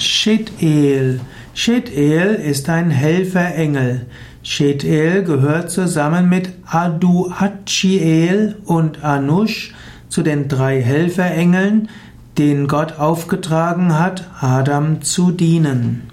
Shit-El. 0.00 1.20
Shit-El 1.54 2.34
ist 2.34 2.68
ein 2.68 2.90
Helferengel. 2.90 4.06
Shit-El 4.42 5.24
gehört 5.24 5.70
zusammen 5.70 6.28
mit 6.28 6.50
Aduachiel 6.64 8.56
und 8.64 9.04
Anush 9.04 9.74
zu 10.08 10.22
den 10.22 10.48
drei 10.48 10.80
Helferengeln, 10.80 11.88
denen 12.38 12.66
Gott 12.66 12.98
aufgetragen 12.98 13.98
hat, 13.98 14.28
Adam 14.40 15.02
zu 15.02 15.30
dienen. 15.30 16.10